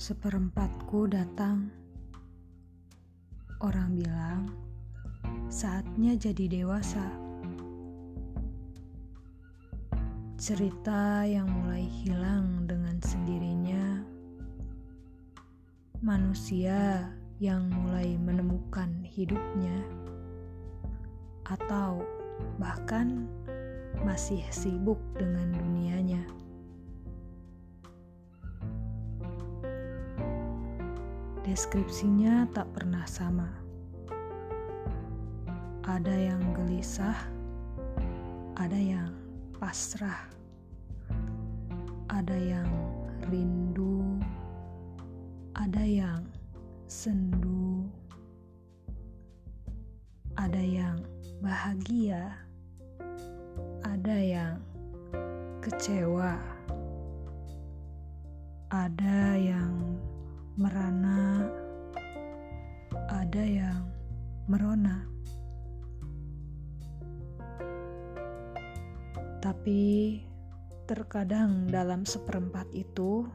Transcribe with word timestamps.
Seperempatku 0.00 1.12
datang. 1.12 1.68
Orang 3.60 4.00
bilang, 4.00 4.48
saatnya 5.52 6.16
jadi 6.16 6.48
dewasa. 6.48 7.04
Cerita 10.40 11.28
yang 11.28 11.52
mulai 11.52 11.84
hilang 11.84 12.64
dengan 12.64 12.96
sendirinya. 13.04 14.00
Manusia 16.00 17.04
yang 17.36 17.68
mulai 17.68 18.16
menemukan 18.16 19.04
hidupnya. 19.04 19.84
Atau 21.44 22.08
bahkan 22.56 23.28
masih 24.00 24.40
sibuk 24.48 24.96
dengan 25.20 25.52
dunianya. 25.52 25.79
Deskripsinya 31.50 32.46
tak 32.54 32.70
pernah 32.70 33.02
sama. 33.10 33.50
Ada 35.82 36.30
yang 36.30 36.38
gelisah, 36.54 37.26
ada 38.54 38.78
yang 38.78 39.10
pasrah, 39.58 40.30
ada 42.06 42.38
yang 42.38 42.70
rindu, 43.34 44.14
ada 45.58 45.82
yang 45.82 46.22
sendu, 46.86 47.82
ada 50.38 50.62
yang 50.62 51.02
bahagia, 51.42 52.30
ada 53.82 54.16
yang 54.22 54.54
kecewa, 55.58 56.38
ada 58.70 59.34
yang 59.34 59.98
merana, 60.60 61.29
ada 63.30 63.46
yang 63.46 63.86
merona. 64.50 65.06
Tapi 69.38 70.18
terkadang 70.90 71.70
dalam 71.70 72.02
seperempat 72.02 72.66
itu 72.74 73.30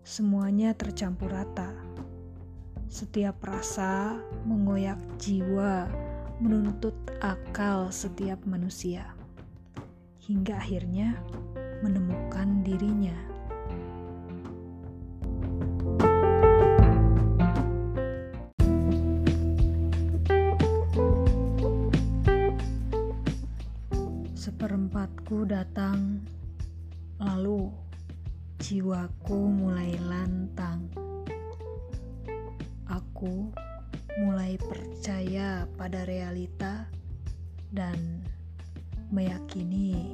semuanya 0.00 0.72
tercampur 0.72 1.28
rata. 1.28 1.76
Setiap 2.88 3.36
rasa 3.44 4.16
mengoyak 4.48 4.96
jiwa, 5.20 5.92
menuntut 6.40 6.96
akal 7.20 7.92
setiap 7.92 8.40
manusia, 8.48 9.12
hingga 10.24 10.56
akhirnya 10.56 11.20
menemukan 11.84 12.64
dirinya. 12.64 13.31
Seperempatku 24.42 25.46
datang, 25.46 26.18
lalu 27.22 27.70
jiwaku 28.58 29.38
mulai 29.38 29.94
lantang. 30.02 30.90
Aku 32.90 33.54
mulai 34.18 34.58
percaya 34.58 35.62
pada 35.78 36.02
realita 36.10 36.90
dan 37.70 37.94
meyakini 39.14 40.10